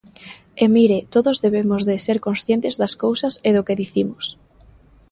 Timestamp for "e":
0.63-0.65, 3.47-3.49